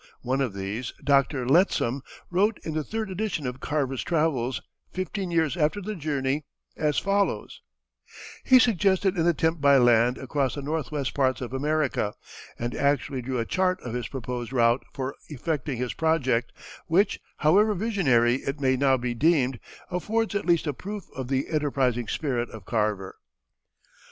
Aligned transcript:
One 0.23 0.41
of 0.41 0.53
these, 0.53 0.93
Dr. 1.03 1.47
Lettsom, 1.47 2.01
wrote 2.31 2.57
in 2.63 2.73
the 2.73 2.83
third 2.83 3.11
edition 3.11 3.45
of 3.45 3.59
Carver's 3.59 4.01
travels, 4.03 4.59
fifteen 4.91 5.29
years 5.29 5.55
after 5.55 5.79
the 5.79 5.93
journey, 5.95 6.43
as 6.75 6.97
follows: 6.97 7.61
"He 8.43 8.57
suggested 8.57 9.15
an 9.15 9.27
attempt 9.27 9.61
by 9.61 9.77
land 9.77 10.17
across 10.17 10.55
the 10.55 10.63
northwest 10.63 11.13
parts 11.13 11.39
of 11.39 11.53
America, 11.53 12.15
and 12.57 12.73
actually 12.73 13.21
drew 13.21 13.37
a 13.37 13.45
chart 13.45 13.79
of 13.83 13.93
his 13.93 14.07
proposed 14.07 14.51
route 14.51 14.83
for 14.91 15.13
effecting 15.29 15.77
his 15.77 15.93
project, 15.93 16.51
which, 16.87 17.19
however 17.37 17.75
visionary 17.75 18.37
it 18.37 18.59
may 18.59 18.75
now 18.75 18.97
be 18.97 19.13
deemed, 19.13 19.59
affords 19.91 20.33
at 20.33 20.47
least 20.47 20.65
a 20.65 20.73
proof 20.73 21.03
of 21.15 21.27
the 21.27 21.47
enterprising 21.47 22.07
spirit 22.07 22.49
of 22.49 22.65
Carver." 22.65 23.17